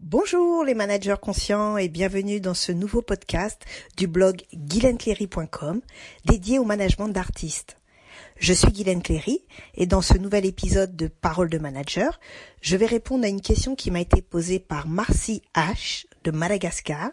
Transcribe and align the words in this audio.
Bonjour 0.00 0.62
les 0.62 0.74
managers 0.74 1.16
conscients 1.20 1.76
et 1.76 1.88
bienvenue 1.88 2.38
dans 2.40 2.54
ce 2.54 2.70
nouveau 2.70 3.02
podcast 3.02 3.60
du 3.96 4.06
blog 4.06 4.44
guylaine-cléry.com 4.54 5.80
dédié 6.24 6.60
au 6.60 6.64
management 6.64 7.08
d'artistes. 7.08 7.78
Je 8.38 8.52
suis 8.52 8.70
Guylaine 8.70 9.02
Cléry 9.02 9.40
et 9.74 9.86
dans 9.86 10.00
ce 10.00 10.16
nouvel 10.16 10.46
épisode 10.46 10.94
de 10.94 11.08
Parole 11.08 11.50
de 11.50 11.58
manager, 11.58 12.20
je 12.60 12.76
vais 12.76 12.86
répondre 12.86 13.24
à 13.24 13.28
une 13.28 13.40
question 13.40 13.74
qui 13.74 13.90
m'a 13.90 14.00
été 14.00 14.22
posée 14.22 14.60
par 14.60 14.86
Marcy 14.86 15.42
H 15.56 16.06
de 16.22 16.30
Madagascar 16.30 17.10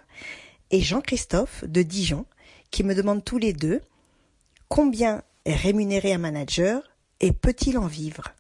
et 0.70 0.82
Jean-Christophe 0.82 1.64
de 1.64 1.82
Dijon 1.82 2.28
qui 2.70 2.84
me 2.84 2.94
demandent 2.94 3.26
tous 3.26 3.40
les 3.40 3.54
deux 3.54 3.82
combien 4.70 5.24
est 5.46 5.56
rémunéré 5.56 6.14
un 6.14 6.20
manager 6.20 6.84
et 7.20 7.32
peut-il 7.32 7.80
en 7.80 7.88
vivre? 7.88 8.36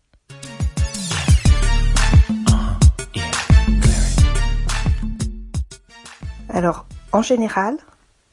Alors, 6.55 6.85
en 7.11 7.21
général, 7.21 7.75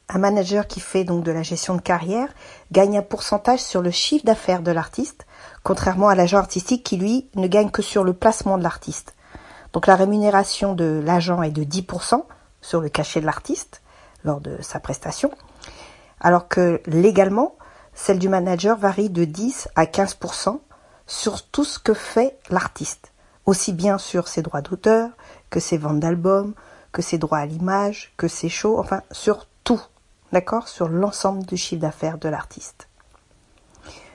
un 0.08 0.18
manager 0.18 0.68
qui 0.68 0.78
fait 0.78 1.02
donc 1.02 1.24
de 1.24 1.32
la 1.32 1.42
gestion 1.42 1.74
de 1.74 1.80
carrière 1.80 2.28
gagne 2.70 2.98
un 2.98 3.02
pourcentage 3.02 3.58
sur 3.58 3.82
le 3.82 3.90
chiffre 3.90 4.24
d'affaires 4.24 4.62
de 4.62 4.70
l'artiste, 4.70 5.26
contrairement 5.64 6.06
à 6.06 6.14
l'agent 6.14 6.38
artistique 6.38 6.84
qui, 6.84 6.96
lui, 6.96 7.26
ne 7.34 7.48
gagne 7.48 7.70
que 7.70 7.82
sur 7.82 8.04
le 8.04 8.12
placement 8.12 8.58
de 8.58 8.62
l'artiste. 8.62 9.16
Donc 9.72 9.88
la 9.88 9.96
rémunération 9.96 10.72
de 10.74 11.02
l'agent 11.04 11.42
est 11.42 11.50
de 11.50 11.64
10% 11.64 12.22
sur 12.60 12.80
le 12.80 12.88
cachet 12.88 13.20
de 13.20 13.26
l'artiste 13.26 13.82
lors 14.23 14.40
de 14.40 14.56
sa 14.62 14.78
prestation, 14.78 15.32
alors 16.20 16.46
que 16.46 16.80
légalement, 16.86 17.56
celle 17.92 18.20
du 18.20 18.28
manager 18.28 18.78
varie 18.78 19.10
de 19.10 19.24
10 19.24 19.66
à 19.74 19.86
15% 19.86 20.60
sur 21.09 21.42
tout 21.42 21.64
ce 21.64 21.80
que 21.80 21.92
fait 21.92 22.38
l'artiste, 22.50 23.10
aussi 23.46 23.73
bien 23.73 23.98
sur 23.98 24.28
ses 24.28 24.42
droits 24.42 24.62
d'auteur 24.62 25.10
que 25.50 25.59
ses 25.59 25.76
ventes 25.76 25.98
d'albums, 25.98 26.54
que 26.92 27.02
ses 27.02 27.19
droits 27.19 27.38
à 27.38 27.46
l'image, 27.46 28.12
que 28.16 28.28
ses 28.28 28.48
shows, 28.48 28.78
enfin 28.78 29.02
sur 29.10 29.46
tout, 29.65 29.80
d'accord, 30.32 30.68
sur 30.68 30.88
l'ensemble 30.88 31.45
du 31.45 31.57
chiffre 31.57 31.80
d'affaires 31.80 32.18
de 32.18 32.29
l'artiste. 32.29 32.88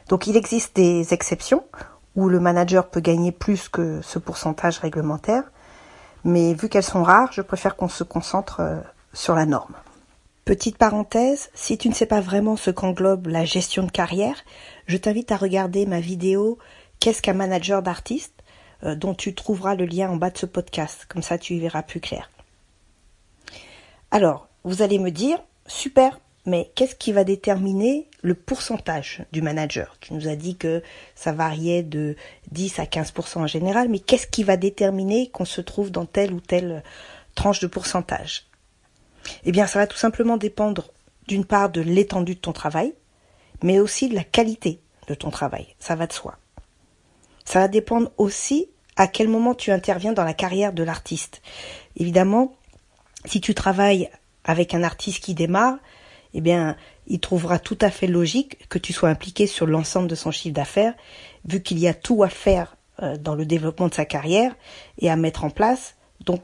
Donc 0.10 0.28
il 0.28 0.38
existe 0.38 0.76
des 0.76 1.14
exceptions 1.14 1.64
où 2.16 2.30
le 2.30 2.40
manager 2.40 2.90
peut 2.90 3.00
gagner 3.00 3.32
plus 3.32 3.70
que 3.70 4.02
ce 4.02 4.20
pourcentage 4.20 4.80
réglementaire, 4.80 5.44
mais 6.24 6.54
vu 6.54 6.70
qu'elles 6.70 6.84
sont 6.84 7.04
rares, 7.04 7.32
je 7.32 7.42
préfère 7.42 7.76
qu'on 7.76 7.90
se 7.90 8.04
concentre 8.04 8.62
euh, 8.62 8.80
sur 9.14 9.36
la 9.36 9.46
norme. 9.46 9.76
Petite 10.46 10.78
parenthèse, 10.78 11.50
si 11.54 11.78
tu 11.78 11.90
ne 11.90 11.94
sais 11.94 12.06
pas 12.06 12.22
vraiment 12.22 12.56
ce 12.56 12.72
qu'englobe 12.72 13.28
la 13.28 13.44
gestion 13.44 13.84
de 13.84 13.92
carrière, 13.92 14.38
je 14.88 14.98
t'invite 14.98 15.32
à 15.32 15.38
regarder 15.38 15.86
ma 15.86 16.00
vidéo 16.00 16.58
Qu'est-ce 17.00 17.22
qu'un 17.22 17.34
manager 17.34 17.84
d'artiste? 17.84 18.34
euh, 18.84 18.96
dont 18.96 19.14
tu 19.14 19.34
trouveras 19.34 19.76
le 19.76 19.86
lien 19.86 20.10
en 20.10 20.16
bas 20.16 20.30
de 20.30 20.38
ce 20.38 20.46
podcast, 20.46 21.06
comme 21.10 21.24
ça 21.24 21.38
tu 21.38 21.56
y 21.56 21.60
verras 21.60 21.84
plus 21.84 22.00
clair. 22.00 22.30
Alors, 24.12 24.48
vous 24.64 24.82
allez 24.82 25.00
me 25.00 25.12
dire, 25.12 25.40
super, 25.66 26.20
mais 26.46 26.72
qu'est-ce 26.76 26.96
qui 26.96 27.12
va 27.12 27.26
déterminer 27.26 28.08
le 28.22 28.34
pourcentage 28.34 29.24
du 29.34 29.42
manager? 29.42 29.98
Tu 30.00 30.14
nous 30.14 30.30
as 30.30 30.36
dit 30.38 30.56
que 30.56 30.82
ça 31.14 31.34
variait 31.34 31.84
de 31.84 32.16
10 32.52 32.80
à 32.80 32.86
15% 32.86 33.40
en 33.40 33.48
général, 33.48 33.90
mais 33.90 34.00
qu'est-ce 34.00 34.28
qui 34.28 34.44
va 34.44 34.56
déterminer 34.56 35.30
qu'on 35.30 35.46
se 35.46 35.62
trouve 35.62 35.92
dans 35.92 36.06
telle 36.06 36.34
ou 36.34 36.40
telle 36.40 36.84
tranche 37.36 37.60
de 37.60 37.68
pourcentage? 37.68 38.48
Eh 39.44 39.52
bien, 39.52 39.68
ça 39.68 39.80
va 39.80 39.88
tout 39.88 39.98
simplement 39.98 40.38
dépendre 40.38 40.94
d'une 41.28 41.46
part 41.46 41.70
de 41.70 41.82
l'étendue 41.82 42.36
de 42.36 42.40
ton 42.40 42.54
travail, 42.54 42.94
mais 43.62 43.80
aussi 43.80 44.08
de 44.08 44.16
la 44.16 44.24
qualité 44.24 44.80
de 45.08 45.16
ton 45.16 45.32
travail. 45.32 45.76
Ça 45.80 45.96
va 45.96 46.08
de 46.08 46.14
soi. 46.14 46.38
Ça 47.44 47.60
va 47.60 47.68
dépendre 47.68 48.12
aussi 48.18 48.70
à 48.96 49.08
quel 49.08 49.28
moment 49.28 49.54
tu 49.54 49.72
interviens 49.72 50.14
dans 50.14 50.24
la 50.24 50.34
carrière 50.34 50.74
de 50.74 50.84
l'artiste. 50.84 51.42
Évidemment, 51.98 52.57
si 53.28 53.42
tu 53.42 53.54
travailles 53.54 54.10
avec 54.44 54.74
un 54.74 54.84
artiste 54.84 55.24
qui 55.24 55.34
démarre, 55.34 55.78
eh 56.34 56.42
bien, 56.42 56.76
il 57.08 57.20
trouvera 57.20 57.60
tout 57.60 57.78
à 57.82 57.90
fait 57.90 58.08
logique 58.08 58.68
que 58.70 58.80
tu 58.80 58.94
sois 58.94 59.10
impliqué 59.10 59.48
sur 59.48 59.66
l'ensemble 59.66 60.08
de 60.08 60.16
son 60.16 60.32
chiffre 60.32 60.54
d'affaires, 60.54 60.94
vu 61.46 61.62
qu'il 61.62 61.80
y 61.80 61.88
a 61.88 61.94
tout 61.94 62.24
à 62.24 62.30
faire 62.30 62.76
euh, 63.02 63.18
dans 63.18 63.36
le 63.36 63.46
développement 63.46 63.88
de 63.88 63.94
sa 63.94 64.06
carrière 64.06 64.56
et 65.00 65.10
à 65.10 65.16
mettre 65.16 65.44
en 65.44 65.50
place. 65.50 65.96
Donc, 66.26 66.42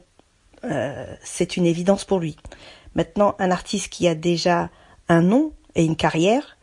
euh, 0.64 1.06
c'est 1.22 1.56
une 1.56 1.66
évidence 1.66 2.04
pour 2.04 2.20
lui. 2.20 2.36
Maintenant, 2.94 3.34
un 3.38 3.50
artiste 3.50 3.88
qui 3.88 4.08
a 4.08 4.14
déjà 4.14 4.70
un 5.08 5.20
nom 5.20 5.52
et 5.74 5.84
une 5.84 5.96
carrière, 5.96 6.56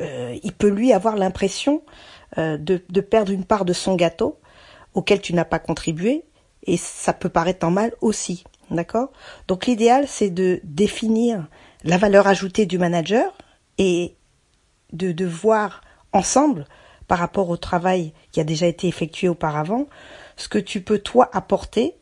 euh, 0.00 0.36
il 0.42 0.52
peut 0.52 0.68
lui 0.68 0.92
avoir 0.92 1.16
l'impression 1.16 1.82
de, 2.38 2.82
de 2.88 3.00
perdre 3.02 3.30
une 3.30 3.44
part 3.44 3.66
de 3.66 3.74
son 3.74 3.94
gâteau 3.94 4.40
auquel 4.94 5.20
tu 5.20 5.34
n'as 5.34 5.44
pas 5.44 5.58
contribué, 5.58 6.24
et 6.64 6.78
ça 6.78 7.12
peut 7.12 7.28
paraître 7.28 7.66
en 7.66 7.70
mal 7.70 7.92
aussi. 8.00 8.44
D'accord? 8.72 9.12
Donc 9.48 9.66
l'idéal, 9.66 10.06
c'est 10.08 10.30
de 10.30 10.60
définir 10.64 11.46
la 11.84 11.98
valeur 11.98 12.26
ajoutée 12.26 12.64
du 12.64 12.78
manager 12.78 13.36
et 13.76 14.16
de, 14.92 15.26
voir 15.26 15.82
ensemble, 16.12 16.66
par 17.08 17.18
rapport 17.18 17.50
au 17.50 17.56
travail 17.56 18.12
qui 18.30 18.40
a 18.40 18.44
déjà 18.44 18.66
été 18.66 18.88
effectué 18.88 19.28
auparavant, 19.28 19.86
ce 20.36 20.48
que 20.48 20.58
tu 20.58 20.80
peux 20.80 20.98
toi 20.98 21.28
apporter 21.32 21.94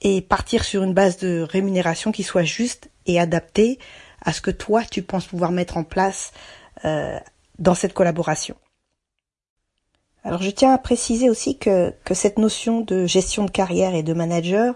et 0.00 0.22
partir 0.22 0.64
sur 0.64 0.82
une 0.82 0.94
base 0.94 1.18
de 1.18 1.46
rémunération 1.48 2.12
qui 2.12 2.22
soit 2.22 2.44
juste 2.44 2.90
et 3.06 3.18
adaptée 3.18 3.78
à 4.22 4.32
ce 4.32 4.40
que 4.40 4.50
toi 4.50 4.84
tu 4.84 5.02
penses 5.02 5.26
pouvoir 5.26 5.52
mettre 5.52 5.76
en 5.76 5.84
place 5.84 6.32
euh, 6.84 7.18
dans 7.58 7.74
cette 7.74 7.94
collaboration. 7.94 8.56
Alors 10.24 10.42
je 10.42 10.50
tiens 10.50 10.72
à 10.72 10.78
préciser 10.78 11.30
aussi 11.30 11.58
que 11.58 11.92
cette 12.12 12.38
notion 12.38 12.80
de 12.80 13.06
gestion 13.06 13.44
de 13.44 13.50
carrière 13.50 13.94
et 13.94 14.02
de 14.02 14.12
manager 14.12 14.74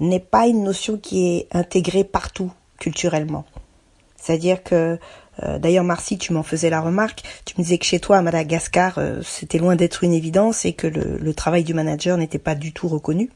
n'est 0.00 0.20
pas 0.20 0.46
une 0.46 0.64
notion 0.64 0.96
qui 0.96 1.36
est 1.36 1.48
intégrée 1.52 2.04
partout 2.04 2.50
culturellement. 2.78 3.44
C'est-à-dire 4.16 4.62
que, 4.62 4.98
euh, 5.42 5.58
d'ailleurs 5.58 5.84
Marcy, 5.84 6.18
tu 6.18 6.32
m'en 6.32 6.42
faisais 6.42 6.70
la 6.70 6.80
remarque, 6.80 7.22
tu 7.44 7.54
me 7.56 7.62
disais 7.62 7.78
que 7.78 7.86
chez 7.86 8.00
toi 8.00 8.18
à 8.18 8.22
Madagascar, 8.22 8.98
euh, 8.98 9.20
c'était 9.22 9.58
loin 9.58 9.76
d'être 9.76 10.04
une 10.04 10.12
évidence 10.12 10.64
et 10.64 10.72
que 10.72 10.86
le, 10.86 11.34
travail 11.34 11.64
du 11.64 11.74
manager 11.74 12.16
n'était 12.18 12.38
pas 12.38 12.54
du 12.54 12.72
tout 12.72 12.88
reconnu. 12.88 13.30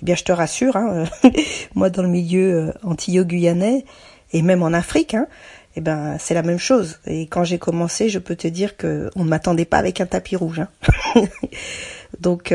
Eh 0.00 0.04
bien, 0.04 0.14
je 0.14 0.22
te 0.24 0.32
rassure, 0.32 0.76
hein, 0.76 1.04
moi 1.74 1.90
dans 1.90 2.02
le 2.02 2.08
milieu 2.08 2.68
euh, 2.68 2.72
antillo-guyanais 2.84 3.84
et 4.32 4.42
même 4.42 4.62
en 4.62 4.72
Afrique, 4.72 5.14
hein, 5.14 5.26
eh 5.74 5.80
ben 5.80 6.16
c'est 6.18 6.34
la 6.34 6.42
même 6.42 6.58
chose. 6.58 7.00
Et 7.06 7.26
quand 7.26 7.44
j'ai 7.44 7.58
commencé, 7.58 8.08
je 8.08 8.18
peux 8.18 8.36
te 8.36 8.46
dire 8.46 8.76
que 8.76 9.10
on 9.16 9.24
ne 9.24 9.28
m'attendait 9.28 9.64
pas 9.64 9.78
avec 9.78 10.00
un 10.00 10.06
tapis 10.06 10.36
rouge. 10.36 10.60
Hein. 10.60 10.68
Donc 12.20 12.54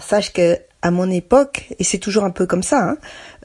sache 0.00 0.32
que 0.32 0.58
à 0.82 0.90
mon 0.90 1.10
époque, 1.10 1.68
et 1.78 1.84
c'est 1.84 1.98
toujours 1.98 2.24
un 2.24 2.30
peu 2.30 2.46
comme 2.46 2.62
ça, 2.62 2.90
hein, 2.90 2.98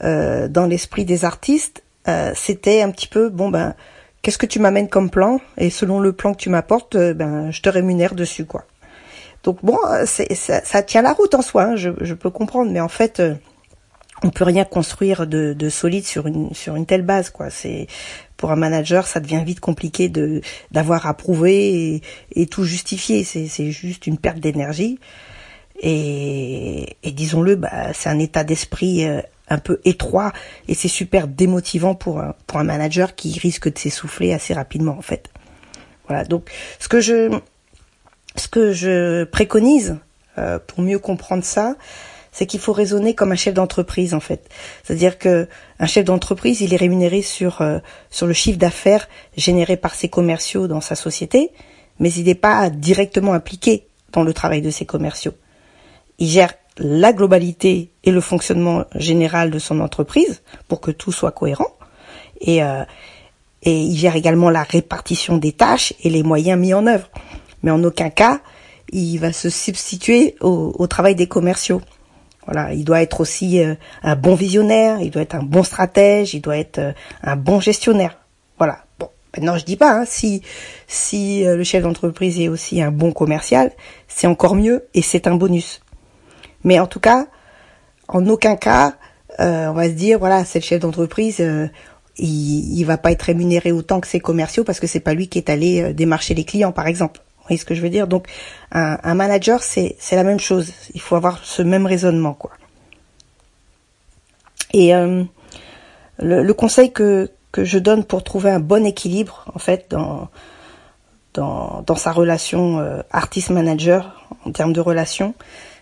euh, 0.03 0.47
dans 0.47 0.65
l'esprit 0.65 1.05
des 1.05 1.25
artistes, 1.25 1.83
euh, 2.07 2.31
c'était 2.35 2.81
un 2.81 2.91
petit 2.91 3.07
peu 3.07 3.29
bon 3.29 3.49
ben 3.49 3.73
qu'est-ce 4.21 4.37
que 4.37 4.45
tu 4.45 4.59
m'amènes 4.59 4.89
comme 4.89 5.09
plan? 5.09 5.39
Et 5.57 5.69
selon 5.69 5.99
le 5.99 6.13
plan 6.13 6.33
que 6.33 6.39
tu 6.39 6.49
m'apportes, 6.49 6.95
euh, 6.95 7.13
ben 7.13 7.51
je 7.51 7.61
te 7.61 7.69
rémunère 7.69 8.15
dessus 8.15 8.45
quoi. 8.45 8.65
Donc 9.43 9.59
bon, 9.63 9.77
c'est, 10.05 10.33
ça, 10.33 10.63
ça, 10.63 10.81
tient 10.81 11.03
la 11.03 11.13
route 11.13 11.35
en 11.35 11.43
soi, 11.43 11.63
hein, 11.63 11.75
je, 11.75 11.91
je, 12.01 12.15
peux 12.15 12.31
comprendre, 12.31 12.71
mais 12.71 12.79
en 12.79 12.87
fait 12.87 13.21
on 14.23 14.31
peut 14.31 14.43
rien 14.43 14.63
construire 14.63 15.27
de, 15.27 15.53
de, 15.53 15.69
solide 15.69 16.05
sur 16.05 16.25
une 16.25 16.53
sur 16.53 16.75
une 16.75 16.85
telle 16.85 17.03
base 17.03 17.29
quoi. 17.29 17.49
C'est 17.49 17.87
pour 18.37 18.51
un 18.51 18.55
manager, 18.55 19.05
ça 19.05 19.19
devient 19.19 19.43
vite 19.45 19.59
compliqué 19.59 20.09
de 20.09 20.41
d'avoir 20.71 21.05
à 21.05 21.13
prouver 21.13 21.95
et, 21.95 22.01
et 22.31 22.47
tout 22.47 22.63
justifier. 22.63 23.23
C'est 23.23 23.47
c'est 23.47 23.71
juste 23.71 24.07
une 24.07 24.17
perte 24.17 24.39
d'énergie. 24.39 24.99
Et, 25.81 26.97
et 27.03 27.11
disons-le, 27.11 27.55
bah, 27.55 27.93
c'est 27.93 28.09
un 28.09 28.19
état 28.19 28.43
d'esprit 28.43 29.05
euh, 29.05 29.21
un 29.49 29.57
peu 29.57 29.79
étroit 29.85 30.33
et 30.67 30.73
c'est 30.73 30.87
super 30.87 31.27
démotivant 31.27 31.95
pour 31.95 32.19
un, 32.19 32.35
pour 32.47 32.59
un 32.59 32.63
manager 32.63 33.15
qui 33.15 33.37
risque 33.39 33.71
de 33.71 33.77
s'essouffler 33.77 34.33
assez 34.33 34.53
rapidement 34.53 34.97
en 34.97 35.01
fait. 35.01 35.29
Voilà, 36.07 36.23
donc 36.23 36.49
ce 36.79 36.87
que 36.87 36.99
je 36.99 37.37
ce 38.35 38.47
que 38.47 38.73
je 38.73 39.23
préconise 39.23 39.97
euh, 40.37 40.59
pour 40.59 40.81
mieux 40.81 40.99
comprendre 40.99 41.43
ça, 41.43 41.75
c'est 42.31 42.45
qu'il 42.45 42.59
faut 42.59 42.73
raisonner 42.73 43.15
comme 43.15 43.31
un 43.31 43.37
chef 43.37 43.53
d'entreprise 43.53 44.13
en 44.13 44.19
fait. 44.19 44.49
C'est-à-dire 44.83 45.17
que 45.17 45.47
un 45.79 45.85
chef 45.87 46.05
d'entreprise, 46.05 46.61
il 46.61 46.73
est 46.73 46.77
rémunéré 46.77 47.21
sur 47.21 47.61
euh, 47.61 47.79
sur 48.09 48.27
le 48.27 48.33
chiffre 48.33 48.59
d'affaires 48.59 49.07
généré 49.37 49.77
par 49.77 49.95
ses 49.95 50.09
commerciaux 50.09 50.67
dans 50.67 50.81
sa 50.81 50.95
société, 50.95 51.51
mais 51.99 52.11
il 52.11 52.25
n'est 52.25 52.35
pas 52.35 52.69
directement 52.69 53.33
impliqué 53.33 53.87
dans 54.11 54.23
le 54.23 54.33
travail 54.33 54.61
de 54.61 54.69
ses 54.69 54.85
commerciaux 54.85 55.33
il 56.19 56.27
gère 56.27 56.53
la 56.77 57.13
globalité 57.13 57.91
et 58.03 58.11
le 58.11 58.21
fonctionnement 58.21 58.85
général 58.95 59.51
de 59.51 59.59
son 59.59 59.79
entreprise 59.79 60.41
pour 60.67 60.81
que 60.81 60.91
tout 60.91 61.11
soit 61.11 61.31
cohérent. 61.31 61.69
Et, 62.41 62.63
euh, 62.63 62.83
et 63.63 63.79
il 63.79 63.97
gère 63.97 64.15
également 64.15 64.49
la 64.49 64.63
répartition 64.63 65.37
des 65.37 65.53
tâches 65.53 65.93
et 66.03 66.09
les 66.09 66.23
moyens 66.23 66.59
mis 66.59 66.73
en 66.73 66.85
œuvre. 66.87 67.09
Mais 67.63 67.71
en 67.71 67.83
aucun 67.83 68.09
cas, 68.09 68.41
il 68.91 69.17
va 69.17 69.33
se 69.33 69.49
substituer 69.49 70.35
au, 70.41 70.85
travail 70.87 71.15
des 71.15 71.27
commerciaux. 71.27 71.81
Voilà, 72.45 72.73
il 72.73 72.83
doit 72.83 73.01
être 73.01 73.21
aussi 73.21 73.59
euh, 73.59 73.73
un 74.03 74.15
bon 74.15 74.35
visionnaire, 74.35 75.01
il 75.01 75.09
doit 75.09 75.23
être 75.23 75.33
un 75.33 75.41
bon 75.41 75.63
stratège, 75.63 76.35
il 76.35 76.41
doit 76.41 76.57
être 76.57 76.77
euh, 76.77 76.91
un 77.23 77.35
bon 77.35 77.59
gestionnaire. 77.59 78.19
Voilà. 78.59 78.83
Bon, 78.99 79.09
maintenant 79.35 79.57
je 79.57 79.65
dis 79.65 79.77
pas 79.77 80.01
hein, 80.01 80.05
si 80.05 80.43
si 80.85 81.43
le 81.43 81.63
chef 81.63 81.81
d'entreprise 81.81 82.39
est 82.39 82.47
aussi 82.47 82.83
un 82.83 82.91
bon 82.91 83.11
commercial, 83.11 83.71
c'est 84.07 84.27
encore 84.27 84.53
mieux 84.53 84.85
et 84.93 85.01
c'est 85.01 85.25
un 85.25 85.35
bonus. 85.35 85.81
Mais 86.65 86.79
en 86.79 86.87
tout 86.87 86.99
cas, 86.99 87.27
en 88.09 88.27
aucun 88.27 88.57
cas, 88.57 88.95
on 89.39 89.71
va 89.71 89.85
se 89.85 89.93
dire 89.93 90.19
voilà, 90.19 90.43
c'est 90.43 90.59
chef 90.59 90.81
d'entreprise, 90.81 91.39
il, 92.17 92.79
il 92.79 92.83
va 92.83 92.97
pas 92.97 93.11
être 93.13 93.21
rémunéré 93.21 93.71
autant 93.71 94.01
que 94.01 94.07
ses 94.07 94.19
commerciaux 94.19 94.65
parce 94.65 94.81
que 94.81 94.87
c'est 94.87 94.99
pas 94.99 95.13
lui 95.13 95.29
qui 95.29 95.37
est 95.37 95.49
allé 95.49 95.93
démarcher 95.93 96.33
les 96.33 96.43
clients, 96.43 96.73
par 96.73 96.87
exemple. 96.87 97.21
Vous 97.37 97.49
voyez 97.49 97.57
ce 97.57 97.65
que 97.65 97.75
je 97.75 97.81
veux 97.81 97.89
dire? 97.89 98.07
Donc, 98.07 98.27
un, 98.71 99.13
manager, 99.13 99.61
c'est 99.63 99.95
la 100.11 100.23
même 100.23 100.39
chose. 100.39 100.73
Il 100.93 100.99
faut 100.99 101.15
avoir 101.15 101.39
ce 101.45 101.61
même 101.61 101.85
raisonnement, 101.85 102.33
quoi. 102.33 102.51
Et 104.73 104.91
le, 104.91 106.43
le, 106.43 106.53
conseil 106.53 106.91
que 106.91 107.29
que 107.55 107.63
je 107.63 107.79
donne 107.79 108.03
pour 108.03 108.21
trouver 108.21 108.49
un 108.49 108.59
bon 108.59 108.85
équilibre, 108.85 109.45
en 109.55 109.59
fait, 109.59 109.85
dans 109.89 110.27
dans, 111.35 111.83
dans 111.85 111.95
sa 111.95 112.11
relation 112.11 112.79
euh, 112.79 113.01
artiste-manager, 113.11 114.27
en 114.45 114.51
termes 114.51 114.73
de 114.73 114.81
relation, 114.81 115.35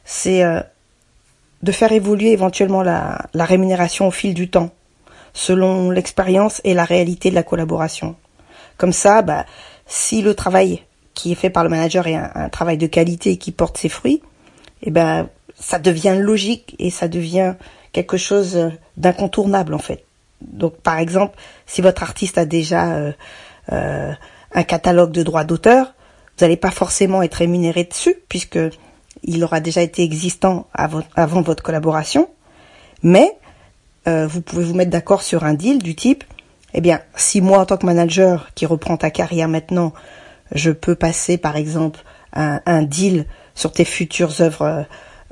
c'est 0.05 0.43
euh, 0.43 0.61
de 1.61 1.71
faire 1.71 1.91
évoluer 1.91 2.31
éventuellement 2.31 2.83
la, 2.83 3.25
la 3.33 3.45
rémunération 3.45 4.07
au 4.07 4.11
fil 4.11 4.33
du 4.33 4.49
temps, 4.49 4.71
selon 5.33 5.89
l'expérience 5.91 6.61
et 6.63 6.73
la 6.73 6.85
réalité 6.85 7.29
de 7.29 7.35
la 7.35 7.43
collaboration. 7.43 8.15
Comme 8.77 8.93
ça, 8.93 9.21
bah, 9.21 9.45
si 9.85 10.21
le 10.21 10.33
travail 10.33 10.83
qui 11.13 11.31
est 11.31 11.35
fait 11.35 11.49
par 11.49 11.63
le 11.63 11.69
manager 11.69 12.07
est 12.07 12.15
un, 12.15 12.49
travail 12.49 12.77
de 12.77 12.87
qualité 12.87 13.37
qui 13.37 13.51
porte 13.51 13.77
ses 13.77 13.89
fruits, 13.89 14.21
eh 14.81 14.91
ben, 14.91 15.29
ça 15.59 15.79
devient 15.79 16.17
logique 16.19 16.75
et 16.79 16.89
ça 16.89 17.07
devient 17.07 17.55
quelque 17.91 18.17
chose 18.17 18.71
d'incontournable 18.97 19.73
en 19.73 19.79
fait. 19.79 20.03
Donc, 20.41 20.75
par 20.77 20.97
exemple, 20.97 21.37
si 21.65 21.81
votre 21.81 22.03
artiste 22.03 22.37
a 22.37 22.45
déjà 22.45 22.95
euh, 22.95 23.11
euh 23.71 24.11
un 24.55 24.63
catalogue 24.63 25.11
de 25.11 25.23
droits 25.23 25.45
d'auteur, 25.45 25.95
vous 26.37 26.45
n'allez 26.45 26.57
pas 26.57 26.69
forcément 26.69 27.23
être 27.23 27.33
rémunéré 27.35 27.85
dessus 27.85 28.15
puisque 28.29 28.59
il 29.23 29.43
aura 29.43 29.59
déjà 29.59 29.81
été 29.81 30.03
existant 30.03 30.67
avant, 30.73 31.41
votre 31.41 31.63
collaboration. 31.63 32.29
Mais 33.01 33.31
euh, 34.07 34.27
vous 34.27 34.41
pouvez 34.41 34.63
vous 34.63 34.73
mettre 34.73 34.91
d'accord 34.91 35.21
sur 35.21 35.43
un 35.43 35.53
deal 35.53 35.81
du 35.81 35.95
type, 35.95 36.23
eh 36.73 36.81
bien, 36.81 37.01
si 37.15 37.41
moi 37.41 37.59
en 37.59 37.65
tant 37.65 37.77
que 37.77 37.85
manager 37.85 38.49
qui 38.55 38.65
reprend 38.65 38.97
ta 38.97 39.11
carrière 39.11 39.47
maintenant, 39.47 39.93
je 40.53 40.71
peux 40.71 40.95
passer 40.95 41.37
par 41.37 41.55
exemple 41.55 41.99
un, 42.33 42.81
deal 42.81 43.25
sur 43.53 43.71
tes 43.71 43.85
futures 43.85 44.41
œuvres 44.41 44.85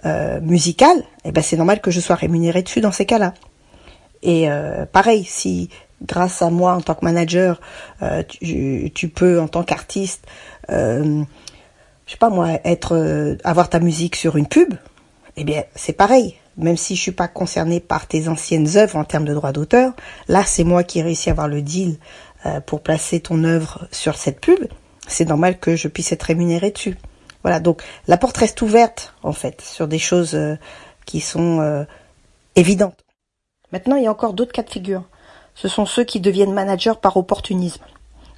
euh, 0.05 0.39
musicales, 0.41 1.03
eh 1.25 1.31
ben 1.31 1.41
c'est 1.41 1.57
normal 1.57 1.81
que 1.81 1.89
je 1.89 1.99
sois 1.99 2.15
rémunéré 2.15 2.61
dessus 2.61 2.81
dans 2.81 2.91
ces 2.91 3.05
cas-là. 3.05 3.33
Et 4.23 4.49
euh, 4.49 4.85
pareil, 4.85 5.23
si 5.23 5.69
grâce 6.01 6.41
à 6.41 6.49
moi 6.49 6.73
en 6.73 6.81
tant 6.81 6.95
que 6.95 7.05
manager, 7.05 7.59
euh, 8.01 8.23
tu, 8.27 8.91
tu, 8.93 9.09
peux 9.09 9.39
en 9.39 9.47
tant 9.47 9.63
qu'artiste, 9.63 10.25
euh, 10.69 11.23
je 12.11 12.15
sais 12.15 12.19
pas 12.19 12.29
moi, 12.29 12.59
être 12.65 12.97
euh, 12.97 13.37
avoir 13.45 13.69
ta 13.69 13.79
musique 13.79 14.17
sur 14.17 14.35
une 14.35 14.45
pub, 14.45 14.73
eh 15.37 15.45
bien 15.45 15.63
c'est 15.75 15.93
pareil. 15.93 16.35
Même 16.57 16.75
si 16.75 16.97
je 16.97 17.01
suis 17.01 17.13
pas 17.13 17.29
concerné 17.29 17.79
par 17.79 18.05
tes 18.05 18.27
anciennes 18.27 18.67
œuvres 18.75 18.97
en 18.97 19.05
termes 19.05 19.23
de 19.23 19.33
droits 19.33 19.53
d'auteur, 19.53 19.93
là 20.27 20.43
c'est 20.45 20.65
moi 20.65 20.83
qui 20.83 20.99
ai 20.99 21.03
réussi 21.03 21.29
à 21.29 21.31
avoir 21.31 21.47
le 21.47 21.61
deal 21.61 21.99
euh, 22.45 22.59
pour 22.59 22.81
placer 22.81 23.21
ton 23.21 23.45
œuvre 23.45 23.87
sur 23.93 24.17
cette 24.17 24.41
pub. 24.41 24.59
C'est 25.07 25.23
normal 25.23 25.57
que 25.57 25.77
je 25.77 25.87
puisse 25.87 26.11
être 26.11 26.23
rémunéré 26.23 26.71
dessus. 26.71 26.97
Voilà, 27.43 27.61
donc 27.61 27.81
la 28.07 28.17
porte 28.17 28.35
reste 28.35 28.61
ouverte 28.61 29.13
en 29.23 29.31
fait 29.31 29.61
sur 29.61 29.87
des 29.87 29.97
choses 29.97 30.37
qui 31.05 31.21
sont 31.21 31.85
évidentes. 32.57 32.99
Maintenant, 33.71 33.95
il 33.95 34.03
y 34.03 34.07
a 34.07 34.11
encore 34.11 34.33
d'autres 34.33 34.51
cas 34.51 34.63
de 34.63 34.69
figure 34.69 35.05
ce 35.55 35.67
sont 35.67 35.85
ceux 35.85 36.03
qui 36.03 36.19
deviennent 36.19 36.53
managers 36.53 36.93
par 37.01 37.17
opportunisme. 37.17 37.83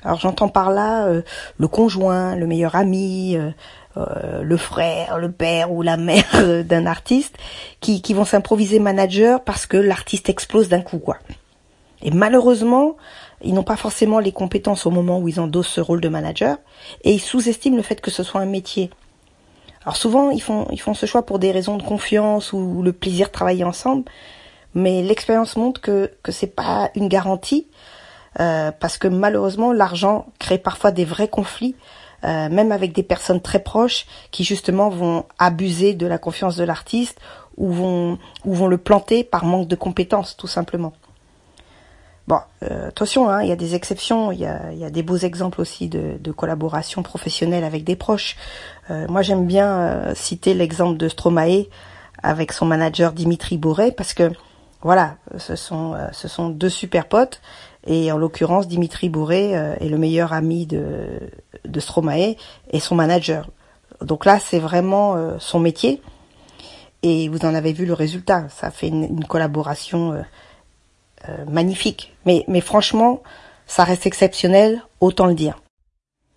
Alors 0.04 0.20
j'entends 0.20 0.50
par 0.50 0.70
là 0.72 1.06
euh, 1.06 1.22
le 1.58 1.68
conjoint, 1.68 2.36
le 2.36 2.48
meilleur 2.48 2.76
ami, 2.76 3.38
euh, 3.38 3.52
euh, 3.98 4.42
le 4.44 4.58
frère, 4.58 5.18
le 5.18 5.32
père 5.32 5.72
ou 5.72 5.82
la 5.82 5.98
mère 5.98 6.26
d'un 6.66 6.86
artiste 6.86 7.36
qui, 7.80 8.02
qui 8.02 8.14
vont 8.14 8.26
s'improviser 8.26 8.80
manager 8.80 9.44
parce 9.44 9.66
que 9.66 9.78
l'artiste 9.78 10.30
explose 10.30 10.70
d'un 10.70 10.82
coup 10.82 11.00
quoi. 11.00 11.18
Et 12.02 12.12
malheureusement, 12.12 12.98
ils 13.42 13.54
n'ont 13.54 13.64
pas 13.64 13.78
forcément 13.78 14.20
les 14.20 14.34
compétences 14.34 14.86
au 14.86 14.92
moment 14.92 15.20
où 15.20 15.30
ils 15.30 15.40
endossent 15.40 15.70
ce 15.70 15.82
rôle 15.82 16.02
de 16.02 16.10
manager 16.10 16.58
et 17.04 17.14
ils 17.14 17.22
sous-estiment 17.22 17.78
le 17.78 17.84
fait 17.84 18.02
que 18.02 18.12
ce 18.12 18.24
soit 18.24 18.42
un 18.42 18.46
métier. 18.46 18.90
Alors 19.86 19.96
souvent, 19.96 20.30
ils 20.30 20.42
font, 20.42 20.68
ils 20.72 20.82
font 20.82 20.94
ce 20.94 21.06
choix 21.06 21.26
pour 21.26 21.40
des 21.40 21.52
raisons 21.52 21.78
de 21.78 21.84
confiance 21.84 22.52
ou 22.52 22.82
le 22.82 22.94
plaisir 22.94 23.28
de 23.28 23.32
travailler 23.32 23.64
ensemble, 23.64 24.04
mais 24.74 25.02
l'expérience 25.02 25.56
montre 25.56 25.80
que 25.82 26.12
que 26.24 26.32
c'est 26.32 26.48
pas 26.56 26.90
une 26.96 27.08
garantie 27.08 27.68
euh, 28.40 28.72
parce 28.80 28.98
que 28.98 29.08
malheureusement 29.08 29.72
l'argent 29.72 30.28
crée 30.40 30.58
parfois 30.58 30.92
des 30.92 31.06
vrais 31.06 31.28
conflits 31.28 31.76
euh, 32.26 32.48
même 32.48 32.72
avec 32.72 32.94
des 32.94 33.04
personnes 33.04 33.42
très 33.42 33.60
proches 33.60 34.06
qui 34.32 34.46
justement 34.46 34.90
vont 34.90 35.26
abuser 35.40 35.94
de 35.94 36.08
la 36.08 36.18
confiance 36.18 36.56
de 36.56 36.64
l'artiste 36.64 37.20
ou 37.58 37.70
vont 37.70 38.18
ou 38.46 38.54
vont 38.54 38.68
le 38.68 38.78
planter 38.78 39.26
par 39.26 39.44
manque 39.44 39.68
de 39.68 39.76
compétences 39.76 40.38
tout 40.38 40.48
simplement. 40.48 40.94
Bon, 42.30 42.40
euh, 42.64 42.88
attention, 42.88 43.28
hein, 43.28 43.44
il 43.44 43.50
y 43.50 43.52
a 43.52 43.58
des 43.58 43.76
exceptions, 43.76 44.32
il 44.32 44.40
y 44.40 44.46
a, 44.46 44.72
y 44.72 44.90
des 44.90 45.04
beaux 45.04 45.18
exemples 45.18 45.60
aussi 45.60 45.90
de, 45.90 46.32
collaboration 46.32 47.04
professionnelle 47.04 47.66
avec 47.66 47.84
des 47.84 47.98
proches. 47.98 48.38
Euh, 48.90 49.06
moi, 49.10 49.22
j'aime 49.22 49.46
bien 49.46 50.14
citer 50.16 50.54
l'exemple 50.54 50.96
de 50.96 51.10
Stromae 51.10 51.66
avec 52.22 52.54
son 52.54 52.66
manager 52.66 53.12
Dimitri 53.12 53.58
Bourret 53.58 53.92
parce 53.92 54.14
que 54.14 54.32
voilà, 54.84 55.16
ce 55.38 55.56
sont, 55.56 55.94
euh, 55.94 56.08
ce 56.12 56.28
sont 56.28 56.50
deux 56.50 56.70
super 56.70 57.08
potes. 57.08 57.42
Et 57.86 58.12
en 58.12 58.18
l'occurrence, 58.18 58.68
Dimitri 58.68 59.10
Bourré 59.10 59.58
euh, 59.58 59.76
est 59.80 59.88
le 59.88 59.98
meilleur 59.98 60.34
ami 60.34 60.66
de, 60.66 61.20
de 61.66 61.80
Stromae 61.80 62.36
et 62.72 62.80
son 62.80 62.96
manager. 62.96 63.50
Donc 64.02 64.26
là, 64.26 64.40
c'est 64.40 64.60
vraiment 64.60 65.16
euh, 65.16 65.36
son 65.40 65.60
métier. 65.60 66.02
Et 67.02 67.30
vous 67.30 67.40
en 67.40 67.54
avez 67.54 67.74
vu 67.74 67.86
le 67.86 67.94
résultat. 67.94 68.48
Ça 68.50 68.72
fait 68.72 68.88
une, 68.88 69.26
collaboration 69.26 70.24
magnifique. 71.50 72.16
Mais, 72.26 72.46
mais 72.48 72.62
franchement, 72.62 73.22
ça 73.68 73.84
reste 73.84 74.06
exceptionnel, 74.06 74.82
autant 75.02 75.26
le 75.26 75.34
dire. 75.34 75.62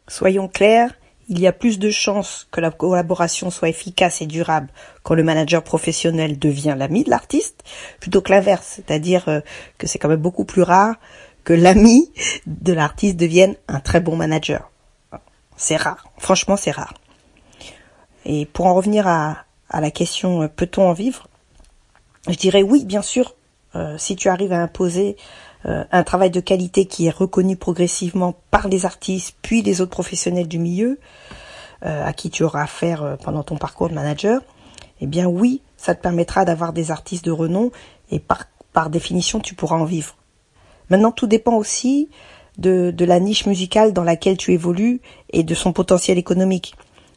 Soyons 0.08 0.48
clairs, 0.48 0.90
il 1.28 1.40
y 1.40 1.46
a 1.46 1.52
plus 1.52 1.78
de 1.78 1.90
chances 1.90 2.46
que 2.50 2.60
la 2.60 2.70
collaboration 2.70 3.50
soit 3.50 3.68
efficace 3.68 4.22
et 4.22 4.26
durable 4.26 4.68
quand 5.02 5.14
le 5.14 5.24
manager 5.24 5.62
professionnel 5.62 6.38
devient 6.38 6.74
l'ami 6.76 7.04
de 7.04 7.10
l'artiste, 7.10 7.64
plutôt 8.00 8.20
que 8.20 8.32
l'inverse, 8.32 8.74
c'est-à-dire 8.76 9.28
euh, 9.28 9.40
que 9.78 9.86
c'est 9.86 9.98
quand 9.98 10.08
même 10.08 10.20
beaucoup 10.20 10.44
plus 10.44 10.62
rare 10.62 10.96
que 11.44 11.52
l'ami 11.52 12.10
de 12.46 12.72
l'artiste 12.72 13.16
devienne 13.16 13.56
un 13.68 13.80
très 13.80 14.00
bon 14.00 14.16
manager. 14.16 14.70
C'est 15.56 15.76
rare, 15.76 16.08
franchement 16.18 16.56
c'est 16.56 16.70
rare. 16.70 16.94
Et 18.24 18.46
pour 18.46 18.66
en 18.66 18.74
revenir 18.74 19.06
à, 19.06 19.44
la 19.72 19.90
question 19.90 20.42
euh, 20.42 20.48
peut-on 20.48 20.88
en 20.88 20.92
vivre, 20.92 21.28
je 22.28 22.36
dirais 22.36 22.62
oui, 22.62 22.84
bien 22.84 23.02
sûr, 23.02 23.34
euh, 23.74 23.98
si 23.98 24.16
tu 24.16 24.28
arrives 24.28 24.52
à 24.52 24.62
imposer 24.62 25.16
un 25.64 26.02
travail 26.04 26.30
de 26.30 26.40
qualité 26.40 26.86
qui 26.86 27.06
est 27.06 27.10
reconnu 27.10 27.56
progressivement 27.56 28.36
par 28.50 28.68
les 28.68 28.86
artistes 28.86 29.36
puis 29.42 29.62
les 29.62 29.80
autres 29.80 29.90
professionnels 29.90 30.46
du 30.46 30.58
milieu, 30.58 31.00
à 31.82 32.12
qui 32.12 32.30
tu 32.30 32.44
auras 32.44 32.62
affaire 32.62 33.16
pendant 33.24 33.42
ton 33.42 33.56
parcours 33.56 33.88
de 33.88 33.94
manager, 33.94 34.42
eh 35.00 35.06
bien 35.06 35.26
oui, 35.26 35.62
ça 35.76 35.94
te 35.94 36.02
permettra 36.02 36.44
d'avoir 36.44 36.72
des 36.72 36.90
artistes 36.90 37.24
de 37.24 37.30
renom 37.30 37.70
et 38.10 38.18
par, 38.18 38.44
par 38.72 38.90
définition, 38.90 39.40
tu 39.40 39.54
pourras 39.54 39.76
en 39.76 39.84
vivre. 39.84 40.14
Maintenant, 40.90 41.12
tout 41.12 41.26
dépend 41.26 41.54
aussi 41.54 42.08
de, 42.58 42.90
de 42.90 43.04
la 43.04 43.20
niche 43.20 43.46
musicale 43.46 43.92
dans 43.92 44.04
laquelle 44.04 44.36
tu 44.36 44.52
évolues 44.52 45.00
et 45.30 45.42
de 45.42 45.54
son 45.54 45.72
potentiel 45.72 46.18
économique. 46.18 46.74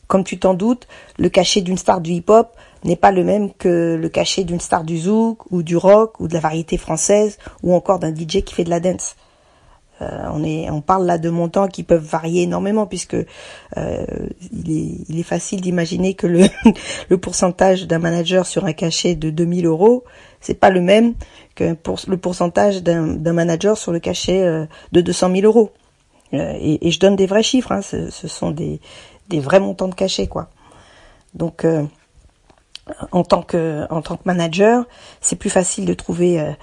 Comme 0.09 0.23
tu 0.23 0.39
t'en 0.39 0.55
doutes, 0.55 0.87
le 1.19 1.29
cachet 1.29 1.61
d'une 1.61 1.77
star 1.77 2.01
du 2.01 2.13
hip-hop 2.13 2.49
n'est 2.83 2.95
pas 2.95 3.11
le 3.11 3.23
même 3.23 3.53
que 3.53 3.95
le 3.95 4.09
cachet 4.09 4.43
d'une 4.43 4.59
star 4.59 4.83
du 4.83 4.97
zouk 4.97 5.51
ou 5.51 5.61
du 5.61 5.77
rock 5.77 6.19
ou 6.19 6.27
de 6.27 6.33
la 6.33 6.39
variété 6.39 6.77
française 6.77 7.37
ou 7.61 7.75
encore 7.75 7.99
d'un 7.99 8.13
DJ 8.13 8.41
qui 8.43 8.55
fait 8.55 8.63
de 8.63 8.71
la 8.71 8.79
dance. 8.79 9.15
Euh, 10.01 10.07
on 10.33 10.43
est, 10.43 10.67
on 10.71 10.81
parle 10.81 11.05
là 11.05 11.19
de 11.19 11.29
montants 11.29 11.67
qui 11.67 11.83
peuvent 11.83 12.03
varier 12.03 12.41
énormément 12.41 12.87
puisque 12.87 13.17
euh, 13.77 14.05
il, 14.51 14.71
est, 14.71 14.95
il 15.09 15.19
est 15.19 15.23
facile 15.23 15.61
d'imaginer 15.61 16.15
que 16.15 16.25
le, 16.25 16.45
le 17.09 17.17
pourcentage 17.19 17.85
d'un 17.85 17.99
manager 17.99 18.47
sur 18.47 18.65
un 18.65 18.73
cachet 18.73 19.13
de 19.13 19.29
2000 19.29 19.67
euros, 19.67 20.05
c'est 20.41 20.55
pas 20.55 20.71
le 20.71 20.81
même 20.81 21.13
que 21.53 21.75
le 22.07 22.17
pourcentage 22.17 22.81
d'un 22.81 23.33
manager 23.33 23.77
sur 23.77 23.91
le 23.91 23.99
cachet 23.99 24.41
euh, 24.41 24.65
de 24.91 25.01
200 25.01 25.35
000 25.35 25.45
euros. 25.45 25.69
Et, 26.31 26.91
je 26.91 26.99
donne 26.99 27.15
des 27.15 27.25
vrais 27.25 27.41
chiffres, 27.41 27.71
hein, 27.71 27.81
ce, 27.81 28.09
sont 28.27 28.51
des, 28.51 28.79
des 29.29 29.39
vrais 29.39 29.59
montants 29.59 29.87
de 29.87 29.95
cachet 29.95 30.27
quoi. 30.27 30.49
Donc 31.33 31.65
en 33.11 33.23
tant 33.23 33.43
que 33.43 33.85
en 33.89 34.01
tant 34.01 34.17
que 34.17 34.23
manager, 34.25 34.85
c'est 35.21 35.35
plus 35.35 35.49
facile 35.49 35.85
de 35.85 35.93
trouver 35.93 36.55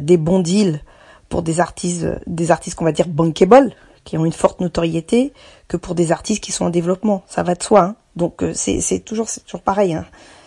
des 0.00 0.16
bons 0.16 0.40
deals 0.40 0.80
pour 1.28 1.42
des 1.42 1.60
artistes, 1.60 2.06
des 2.26 2.50
artistes 2.50 2.76
qu'on 2.76 2.84
va 2.84 2.92
dire 2.92 3.08
bankable, 3.08 3.74
qui 4.04 4.16
ont 4.18 4.24
une 4.24 4.32
forte 4.32 4.60
notoriété, 4.60 5.32
que 5.66 5.76
pour 5.76 5.94
des 5.94 6.12
artistes 6.12 6.42
qui 6.42 6.52
sont 6.52 6.66
en 6.66 6.70
développement. 6.70 7.24
Ça 7.26 7.42
va 7.42 7.54
de 7.54 7.62
soi. 7.62 7.80
Hein. 7.82 7.96
Donc 8.16 8.42
euh, 8.42 8.52
c'est, 8.54 9.00
toujours, 9.00 9.26
toujours 9.46 9.62
pareil. 9.62 9.94
Hein. 9.94 10.06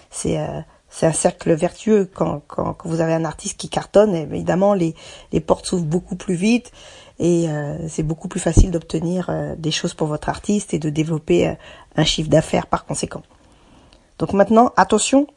C'est, 0.10 0.40
euh, 0.40 0.62
c'est 0.98 1.06
un 1.06 1.12
cercle 1.12 1.54
vertueux 1.54 2.10
quand, 2.12 2.42
vous 2.84 3.02
avez 3.02 3.14
un 3.14 3.24
artiste 3.24 3.56
qui 3.60 3.70
cartonne. 3.70 4.16
Évidemment, 4.16 4.74
les, 4.74 4.96
portes 5.46 5.68
s'ouvrent 5.68 5.86
beaucoup 5.86 6.16
plus 6.16 6.34
vite 6.34 6.72
et 7.20 7.48
euh, 7.50 7.78
c'est 7.88 8.02
beaucoup 8.02 8.28
plus 8.28 8.40
facile 8.40 8.72
d'obtenir 8.72 9.30
des 9.60 9.70
choses 9.70 9.94
pour 9.94 10.08
votre 10.08 10.28
artiste 10.28 10.74
et 10.74 10.80
de 10.80 10.90
développer 10.90 11.56
un 11.96 12.04
chiffre 12.04 12.32
d'affaires 12.32 12.66
par 12.66 12.86
conséquent. 12.86 13.22
Donc 14.18 14.34
maintenant, 14.34 14.72
attention, 14.76 15.28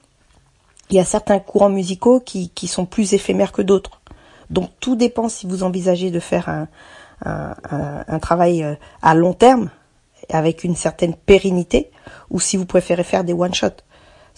Il 0.88 0.96
y 0.96 0.98
a 0.98 1.04
certains 1.04 1.38
courants 1.40 1.68
musicaux 1.68 2.20
qui, 2.20 2.66
sont 2.66 2.86
plus 2.86 3.12
éphémères 3.12 3.52
que 3.52 3.60
d'autres. 3.60 4.00
Donc 4.48 4.70
tout 4.80 4.96
dépend 4.96 5.28
si 5.28 5.46
vous 5.46 5.62
envisagez 5.62 6.10
de 6.10 6.20
faire 6.20 6.48
un, 7.22 8.18
travail 8.18 8.62
euh, 8.62 8.76
à 9.02 9.14
long 9.14 9.34
terme 9.34 9.68
avec 10.30 10.64
une 10.64 10.74
certaine 10.74 11.14
pérennité 11.14 11.90
ou 12.30 12.40
si 12.40 12.56
vous 12.56 12.64
préférez 12.64 13.04
faire 13.04 13.24
des 13.24 13.34
one 13.34 13.52
shot. 13.52 13.76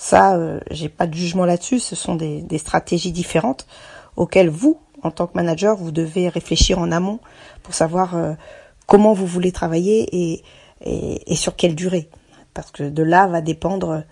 Ça, 0.03 0.35
euh, 0.35 0.59
j'ai 0.73 0.89
pas 0.89 1.07
de 1.07 1.15
jugement 1.15 1.45
là-dessus. 1.45 1.79
Ce 1.79 1.95
sont 1.95 2.17
des, 2.17 2.59
stratégies 2.59 3.13
différentes 3.13 3.69
auxquelles 4.17 4.51
vous, 4.51 4.81
en 5.05 5.13
tant 5.13 5.29
que 5.29 5.35
manager, 5.37 5.77
vous 5.77 5.93
devez 5.93 6.29
réfléchir 6.29 6.81
en 6.81 6.91
amont 6.91 7.21
pour 7.63 7.73
savoir 7.73 8.17
euh, 8.17 8.33
comment 8.87 9.13
vous 9.13 9.29
voulez 9.29 9.53
travailler 9.53 10.43
et, 10.83 11.37
sur 11.37 11.55
quelle 11.55 11.77
durée. 11.77 12.11
Parce 12.53 12.73
que 12.73 12.83
de 12.83 13.03
là 13.05 13.29
va 13.29 13.43
dépendre 13.43 14.03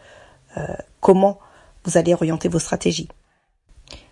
euh, 0.57 0.67
comment 1.01 1.41
vous 1.85 1.99
allez 1.99 2.15
orienter 2.15 2.49
vos 2.49 2.61
stratégies. 2.61 3.09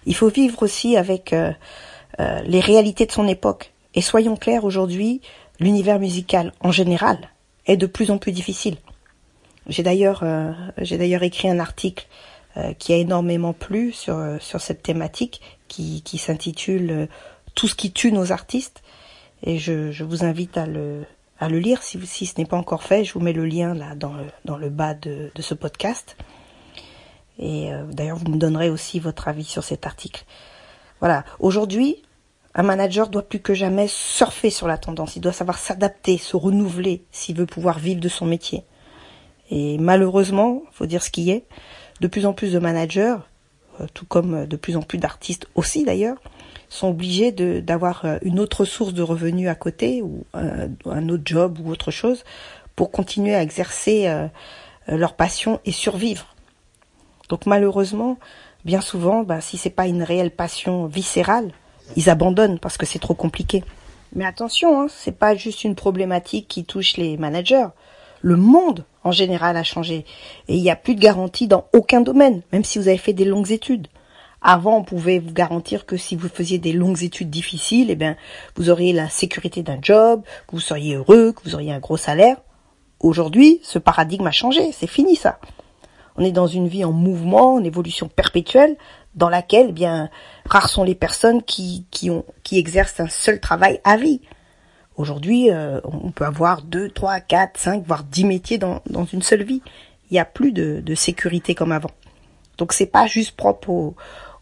Il 0.04 0.16
faut 0.16 0.30
vivre 0.30 0.64
aussi 0.64 0.96
avec 0.96 1.32
euh, 1.32 1.52
les 2.42 2.58
réalités 2.58 3.06
de 3.06 3.12
son 3.12 3.28
époque. 3.28 3.72
Et 3.94 4.02
soyons 4.02 4.34
clairs, 4.34 4.64
aujourd'hui, 4.64 5.20
l'univers 5.60 6.00
musical 6.00 6.52
en 6.58 6.72
général 6.72 7.30
est 7.66 7.76
de 7.76 7.86
plus 7.86 8.10
en 8.10 8.18
plus 8.18 8.32
difficile. 8.32 8.78
J'ai 9.68 9.82
d'ailleurs 9.82 10.20
euh, 10.22 10.52
j'ai 10.78 10.98
d'ailleurs 10.98 11.22
écrit 11.22 11.48
un 11.48 11.58
article 11.58 12.06
qui 12.78 12.92
a 12.92 12.96
énormément 12.96 13.52
plu 13.52 13.92
sur 13.92 14.20
sur 14.40 14.60
cette 14.60 14.82
thématique 14.82 15.40
qui 15.68 16.02
qui 16.02 16.18
s'intitule 16.18 17.08
Tout 17.54 17.68
ce 17.68 17.76
qui 17.76 17.92
tue 17.92 18.10
nos 18.10 18.32
artistes 18.32 18.82
et 19.44 19.58
je, 19.58 19.92
je 19.92 20.02
vous 20.02 20.24
invite 20.24 20.56
à 20.56 20.66
le 20.66 21.04
à 21.38 21.48
le 21.48 21.60
lire 21.60 21.82
si 21.84 22.04
si 22.04 22.26
ce 22.26 22.34
n'est 22.36 22.46
pas 22.46 22.56
encore 22.56 22.82
fait, 22.82 23.04
je 23.04 23.12
vous 23.12 23.20
mets 23.20 23.32
le 23.32 23.46
lien 23.46 23.74
là 23.74 23.94
dans 23.94 24.12
le 24.12 24.24
dans 24.44 24.56
le 24.56 24.70
bas 24.70 24.94
de 24.94 25.30
de 25.32 25.42
ce 25.42 25.54
podcast. 25.54 26.16
Et 27.38 27.72
euh, 27.72 27.84
d'ailleurs, 27.90 28.16
vous 28.16 28.30
me 28.30 28.36
donnerez 28.36 28.70
aussi 28.70 28.98
votre 28.98 29.28
avis 29.28 29.44
sur 29.44 29.64
cet 29.64 29.86
article. 29.86 30.24
Voilà. 31.00 31.24
Aujourd'hui, 31.38 32.02
un 32.54 32.64
manager 32.64 33.08
doit 33.08 33.22
plus 33.22 33.40
que 33.40 33.54
jamais 33.54 33.86
surfer 33.86 34.50
sur 34.50 34.66
la 34.66 34.78
tendance. 34.78 35.16
Il 35.16 35.20
doit 35.20 35.32
savoir 35.32 35.58
s'adapter, 35.58 36.18
se 36.18 36.36
renouveler 36.36 37.04
s'il 37.12 37.36
veut 37.36 37.46
pouvoir 37.46 37.78
vivre 37.78 38.00
de 38.00 38.08
son 38.08 38.26
métier. 38.26 38.64
Et 39.50 39.78
malheureusement, 39.78 40.62
faut 40.72 40.86
dire 40.86 41.02
ce 41.02 41.10
qui 41.10 41.30
est, 41.30 41.44
de 42.00 42.06
plus 42.06 42.26
en 42.26 42.32
plus 42.32 42.52
de 42.52 42.58
managers, 42.58 43.16
euh, 43.80 43.86
tout 43.94 44.06
comme 44.06 44.46
de 44.46 44.56
plus 44.56 44.76
en 44.76 44.82
plus 44.82 44.98
d'artistes 44.98 45.46
aussi 45.54 45.84
d'ailleurs, 45.84 46.18
sont 46.68 46.88
obligés 46.88 47.32
d'avoir 47.32 48.04
euh, 48.04 48.18
une 48.22 48.40
autre 48.40 48.64
source 48.64 48.92
de 48.92 49.02
revenus 49.02 49.48
à 49.48 49.54
côté 49.54 50.02
ou 50.02 50.24
un, 50.34 51.08
autre 51.08 51.22
job 51.24 51.58
ou 51.62 51.70
autre 51.70 51.90
chose 51.90 52.24
pour 52.76 52.90
continuer 52.90 53.34
à 53.34 53.42
exercer 53.42 54.28
leur 54.86 55.14
passion 55.14 55.58
et 55.64 55.72
survivre. 55.72 56.36
Donc 57.28 57.46
malheureusement, 57.46 58.18
bien 58.64 58.80
souvent, 58.80 59.22
bah, 59.22 59.40
si 59.40 59.56
c'est 59.56 59.70
pas 59.70 59.86
une 59.86 60.02
réelle 60.02 60.30
passion 60.30 60.86
viscérale, 60.86 61.50
ils 61.96 62.10
abandonnent 62.10 62.58
parce 62.58 62.76
que 62.76 62.86
c'est 62.86 62.98
trop 62.98 63.14
compliqué. 63.14 63.64
Mais 64.14 64.24
attention, 64.24 64.80
hein, 64.80 64.86
c'est 64.88 65.16
pas 65.16 65.34
juste 65.34 65.64
une 65.64 65.74
problématique 65.74 66.48
qui 66.48 66.64
touche 66.64 66.96
les 66.96 67.16
managers. 67.16 67.66
Le 68.20 68.36
monde 68.36 68.84
en 69.04 69.12
général 69.12 69.56
a 69.56 69.64
changé 69.64 70.04
et 70.48 70.56
il 70.56 70.62
n'y 70.62 70.70
a 70.70 70.76
plus 70.76 70.94
de 70.94 71.00
garantie 71.00 71.48
dans 71.48 71.66
aucun 71.72 72.00
domaine, 72.00 72.42
même 72.52 72.64
si 72.64 72.78
vous 72.78 72.88
avez 72.88 72.98
fait 72.98 73.12
des 73.12 73.24
longues 73.24 73.52
études. 73.52 73.88
Avant, 74.40 74.76
on 74.78 74.84
pouvait 74.84 75.18
vous 75.18 75.32
garantir 75.32 75.84
que 75.84 75.96
si 75.96 76.14
vous 76.14 76.28
faisiez 76.28 76.58
des 76.58 76.72
longues 76.72 77.02
études 77.02 77.30
difficiles, 77.30 77.90
eh 77.90 77.96
bien, 77.96 78.16
vous 78.56 78.70
auriez 78.70 78.92
la 78.92 79.08
sécurité 79.08 79.62
d'un 79.62 79.78
job, 79.82 80.22
que 80.46 80.52
vous 80.52 80.60
seriez 80.60 80.94
heureux, 80.94 81.32
que 81.32 81.42
vous 81.44 81.54
auriez 81.54 81.72
un 81.72 81.80
gros 81.80 81.96
salaire. 81.96 82.36
Aujourd'hui, 83.00 83.60
ce 83.62 83.78
paradigme 83.78 84.26
a 84.26 84.32
changé, 84.32 84.70
c'est 84.72 84.86
fini 84.86 85.16
ça. 85.16 85.40
On 86.16 86.24
est 86.24 86.32
dans 86.32 86.46
une 86.46 86.68
vie 86.68 86.84
en 86.84 86.92
mouvement, 86.92 87.54
en 87.54 87.64
évolution 87.64 88.08
perpétuelle, 88.08 88.76
dans 89.14 89.28
laquelle, 89.28 89.68
eh 89.70 89.72
bien, 89.72 90.08
rares 90.46 90.68
sont 90.68 90.84
les 90.84 90.94
personnes 90.94 91.42
qui, 91.42 91.86
qui, 91.90 92.10
qui 92.44 92.58
exercent 92.58 93.00
un 93.00 93.08
seul 93.08 93.40
travail 93.40 93.80
à 93.84 93.96
vie. 93.96 94.20
Aujourd'hui, 94.98 95.52
euh, 95.52 95.80
on 95.84 96.10
peut 96.10 96.24
avoir 96.24 96.62
deux, 96.62 96.88
trois, 96.90 97.20
quatre, 97.20 97.58
cinq, 97.58 97.84
voire 97.86 98.02
dix 98.02 98.24
métiers 98.24 98.58
dans, 98.58 98.82
une 99.12 99.22
seule 99.22 99.44
vie. 99.44 99.62
Il 100.10 100.14
n'y 100.14 100.18
a 100.18 100.24
plus 100.24 100.50
de, 100.50 100.94
sécurité 100.96 101.54
comme 101.54 101.70
avant. 101.70 101.92
Donc 102.58 102.72
c'est 102.72 102.86
pas 102.86 103.06
juste 103.06 103.36
propre 103.36 103.94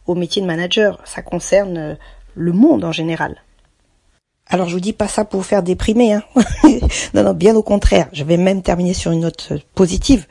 au, 0.06 0.14
métier 0.14 0.40
de 0.40 0.46
manager, 0.46 0.98
ça 1.04 1.20
concerne 1.20 1.76
euh, 1.76 1.94
le 2.34 2.52
monde 2.52 2.84
en 2.84 2.92
général. 2.92 3.42
Alors 4.46 4.68
je 4.68 4.75
vous 4.75 4.80
dis 4.80 4.94
pas 4.94 5.08
ça 5.08 5.26
pour 5.26 5.40
vous 5.40 5.46
faire 5.46 5.62
déprimer, 5.62 6.14
hein. 6.14 6.22
non, 7.14 7.22
non, 7.22 7.34
bien 7.34 7.54
au 7.54 7.62
contraire. 7.62 8.08
Je 8.12 8.25
vais 8.25 8.38
même 8.38 8.62
terminer 8.62 8.94
sur 8.94 9.10
une 9.10 9.20
note 9.20 9.52
positive 9.75 10.26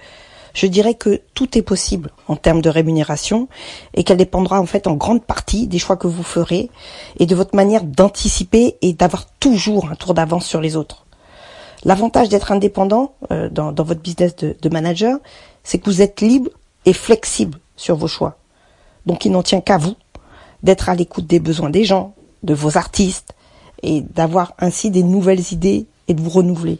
je 0.55 0.65
dirais 0.67 0.95
que 0.95 1.21
tout 1.35 1.57
est 1.57 1.61
possible 1.61 2.11
en 2.27 2.35
termes 2.35 2.61
de 2.61 2.69
rémunération 2.69 3.47
et 3.93 4.03
qu'elle 4.03 4.17
dépendra 4.17 4.59
en 4.59 4.65
fait 4.65 4.87
en 4.87 4.93
grande 4.93 5.23
partie 5.23 5.67
des 5.67 5.77
choix 5.77 5.97
que 5.97 6.07
vous 6.07 6.23
ferez 6.23 6.71
et 7.19 7.25
de 7.27 7.35
votre 7.35 7.55
manière 7.55 7.83
d'anticiper 7.83 8.77
et 8.81 8.93
d'avoir 8.93 9.27
toujours 9.39 9.91
un 9.91 9.95
tour 9.95 10.13
d'avance 10.15 10.45
sur 10.45 10.61
les 10.61 10.77
autres. 10.77 11.05
L'avantage 11.83 12.29
d'être 12.29 12.51
indépendant 12.51 13.13
euh, 13.31 13.49
dans, 13.49 13.73
votre 13.83 14.01
business 14.01 14.35
de, 14.37 14.55
de 14.59 14.69
manager, 14.69 15.19
c'est 15.63 15.77
que 15.77 15.85
vous 15.85 16.01
êtes 16.01 16.21
libre 16.21 16.49
et 16.85 16.93
flexible 16.93 17.59
sur 17.75 17.97
vos 17.97 18.07
choix. 18.07 18.37
Donc 19.05 19.25
il 19.25 19.31
n'en 19.31 19.43
tient 19.43 19.61
qu'à 19.61 19.77
vous 19.77 19.95
d'être 20.63 20.89
à 20.89 20.95
l'écoute 20.95 21.27
des 21.27 21.39
besoins 21.39 21.69
des 21.69 21.83
gens, 21.83 22.15
de 22.41 22.53
vos 22.53 22.77
artistes, 22.77 23.35
et 23.83 24.01
d'avoir 24.01 24.53
ainsi 24.57 24.89
des 24.89 25.03
nouvelles 25.03 25.51
idées 25.51 25.85
et 26.07 26.13
de 26.13 26.21
vous 26.21 26.29
renouveler. 26.29 26.79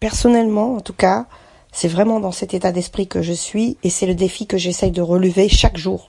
Personnellement, 0.00 0.76
en 0.76 0.80
tout 0.80 0.94
cas, 0.94 1.26
c'est 1.76 1.88
vraiment 1.88 2.20
dans 2.20 2.32
cet 2.32 2.54
état 2.54 2.72
d'esprit 2.72 3.06
que 3.06 3.20
je 3.20 3.34
suis 3.34 3.76
et 3.82 3.90
c'est 3.90 4.06
le 4.06 4.14
défi 4.14 4.46
que 4.46 4.56
j'essaye 4.56 4.92
de 4.92 5.02
relever 5.02 5.50
chaque 5.50 5.76
jour. 5.76 6.08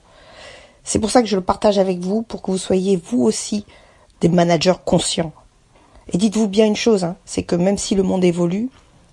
C'est 0.82 0.98
pour 0.98 1.10
ça 1.10 1.20
que 1.20 1.28
je 1.28 1.36
le 1.36 1.42
partage 1.42 1.78
avec 1.78 1.98
vous, 1.98 2.22
pour 2.22 2.40
que 2.40 2.50
vous 2.50 2.56
soyez 2.56 2.96
vous 2.96 3.22
aussi 3.22 3.66
des 4.22 4.30
managers 4.30 4.80
conscients. 4.86 5.34
Et 6.10 6.16
dites-vous 6.16 6.48
bien 6.48 6.64
une 6.64 6.74
chose, 6.74 7.04
hein, 7.04 7.16
c'est 7.26 7.42
que 7.42 7.54
même 7.54 7.76
si 7.76 7.94
le 7.94 8.02
monde 8.02 8.24
évolue, 8.24 8.70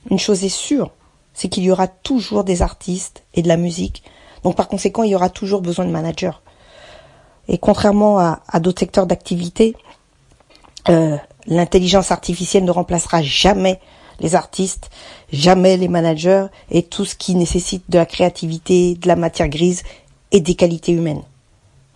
une 0.10 0.18
chose 0.18 0.46
est 0.46 0.50
sûre, 0.50 0.92
c'est 1.34 1.50
qu'il 1.50 1.64
y 1.66 1.72
aura 1.72 1.90
toujours 1.90 2.46
des 2.46 2.62
artistes 2.62 3.24
et 3.34 3.42
de 3.42 3.50
la 3.50 3.58
musique. 3.58 4.02
Donc 4.44 4.56
par 4.56 4.70
conséquent, 4.70 5.04
il 5.04 5.12
y 5.12 5.16
aura 5.16 5.30
toujours 5.30 5.62
besoin 5.62 5.84
de 5.84 5.92
managers. 5.92 6.40
Et 7.50 7.58
contrairement 7.58 8.18
à, 8.18 8.60
d'autres 8.62 8.80
secteurs 8.80 9.08
d'activité, 9.08 9.76
euh, 10.88 11.18
l'intelligence 11.48 12.12
artificielle 12.12 12.64
ne 12.64 12.72
remplacera 12.72 13.22
jamais 13.22 13.82
les 14.20 14.36
artistes, 14.36 14.90
jamais 15.32 15.78
les 15.78 15.88
managers 15.88 16.48
et 16.72 16.84
tout 16.84 17.06
ce 17.06 17.16
qui 17.16 17.36
nécessite 17.36 17.84
de 17.90 17.98
la 17.98 18.06
créativité, 18.06 18.96
de 18.96 19.08
la 19.08 19.16
matière 19.16 19.50
grise 19.50 19.84
et 20.32 20.42
des 20.42 20.56
qualités 20.56 20.92
humaines. 20.92 21.24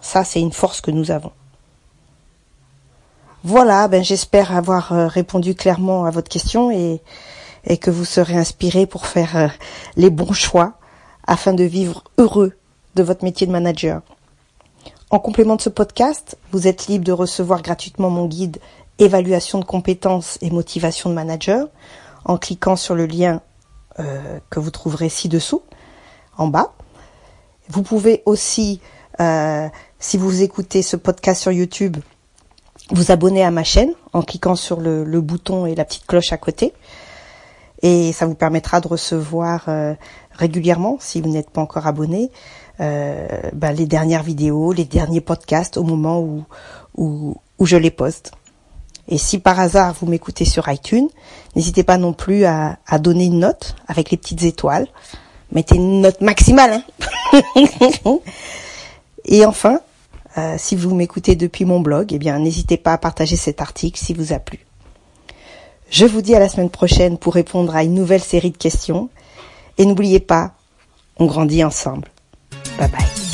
Ça, 0.02 0.24
c'est 0.24 0.40
une 0.40 0.54
force 0.54 0.82
que 0.82 0.92
nous 0.92 1.12
avons. 1.12 1.32
Voilà, 3.44 3.88
ben 3.88 4.04
j'espère 4.04 4.56
avoir 4.56 4.92
euh, 4.92 5.08
répondu 5.08 5.56
clairement 5.56 6.04
à 6.04 6.12
votre 6.12 6.30
question 6.30 6.72
et, 6.72 7.02
et 7.66 7.78
que 7.78 7.90
vous 7.90 8.04
serez 8.04 8.36
inspiré 8.36 8.86
pour 8.86 9.06
faire 9.06 9.38
euh, 9.38 9.48
les 9.96 10.10
bons 10.10 10.34
choix 10.34 10.74
afin 11.26 11.54
de 11.54 11.64
vivre 11.64 12.04
heureux 12.18 12.54
de 12.96 13.04
votre 13.04 13.24
métier 13.24 13.48
de 13.48 13.52
manager. 13.52 14.02
En 15.10 15.20
complément 15.20 15.56
de 15.56 15.62
ce 15.62 15.70
podcast, 15.70 16.38
vous 16.52 16.68
êtes 16.68 16.88
libre 16.88 17.06
de 17.06 17.12
recevoir 17.12 17.62
gratuitement 17.62 18.10
mon 18.10 18.26
guide 18.26 18.60
Évaluation 19.00 19.60
de 19.60 19.66
compétences 19.66 20.38
et 20.42 20.52
motivation 20.52 21.10
de 21.10 21.16
manager 21.16 21.68
en 22.29 22.38
cliquant 22.38 22.75
sur 22.75 22.93
le 22.93 23.07
lien 23.07 23.41
euh, 24.00 24.38
que 24.51 24.59
vous 24.59 24.69
trouverez 24.69 25.09
ci-dessous, 25.09 25.63
en 26.38 26.48
bas. 26.48 26.74
Vous 27.69 27.81
pouvez 27.81 28.21
aussi, 28.27 28.81
euh, 29.19 29.67
si 29.98 30.17
vous 30.19 30.43
écoutez 30.43 30.83
ce 30.83 30.95
podcast 30.95 31.41
sur 31.41 31.51
YouTube, 31.51 31.98
vous 32.91 33.12
abonner 33.12 33.43
à 33.43 33.50
ma 33.50 33.63
chaîne 33.63 33.91
en 34.13 34.21
cliquant 34.21 34.55
sur 34.55 34.79
le, 34.79 35.21
bouton 35.21 35.65
et 35.65 35.74
la 35.74 35.86
petite 35.86 36.05
cloche 36.05 36.31
à 36.31 36.38
côté. 36.38 36.71
Et 37.81 38.13
ça 38.13 38.27
vous 38.27 38.36
permettra 38.36 38.79
de 38.79 38.88
recevoir 38.88 39.63
euh, 39.67 39.95
régulièrement, 40.31 40.98
si 41.00 41.21
vous 41.21 41.29
n'êtes 41.29 41.50
pas 41.50 41.62
encore 41.62 41.88
abonné, 41.88 42.29
ben, 42.77 43.74
les 43.74 43.88
dernières 43.88 44.24
vidéos, 44.24 44.71
les 44.71 44.86
derniers 44.86 45.19
podcasts 45.19 45.77
au 45.77 45.83
moment 45.83 46.21
où 46.95 47.36
je 47.59 47.75
les 47.75 47.91
poste. 47.91 48.31
Et 49.10 49.18
si 49.18 49.39
par 49.39 49.60
hasard 49.60 49.96
vous 50.00 50.06
m'écoutez 50.06 50.46
sur 50.46 50.70
iTunes, 50.70 51.10
n'hésitez 51.56 51.84
pas 51.84 51.98
non 51.98 52.13
plus 52.13 52.46
à, 52.46 52.78
donner 53.00 53.25
une 53.25 53.39
note 53.39 53.75
avec 53.88 54.12
les 54.12 54.18
petites 54.18 54.44
étoiles. 54.44 54.88
Mettez 55.51 55.75
une 55.75 56.01
note 56.01 56.22
maximale. 56.22 56.84
Hein 57.34 57.42
Et 59.25 59.46
enfin, 59.46 59.80
euh, 60.38 60.56
si 60.58 60.75
vous 60.75 60.94
m'écoutez 60.94 61.36
depuis 61.36 61.66
mon 61.66 61.80
blog, 61.80 62.13
eh 62.13 62.20
bien 62.20 62.38
n'hésitez 62.38 62.78
pas 62.78 62.94
à 62.94 62.98
partager 63.00 63.36
cet 63.36 63.62
article 63.62 64.00
si 64.00 64.13
vous 64.13 64.32
a 64.32 64.39
plu. 64.39 64.60
Je 65.89 66.06
vous 66.06 66.22
dis 66.22 66.36
à 66.36 66.39
la 66.39 66.50
semaine 66.50 66.70
prochaine 66.70 67.18
pour 67.18 67.34
répondre 67.34 67.75
à 67.75 67.84
une 67.84 67.96
nouvelle 67.96 68.22
série 68.22 68.51
de 68.51 68.58
questions. 68.58 69.10
Et 69.80 69.86
n'oubliez 69.86 70.20
pas, 70.20 70.54
on 71.18 71.25
grandit 71.25 71.63
ensemble. 71.63 72.10
Bye 72.78 72.89
bye. 72.89 73.28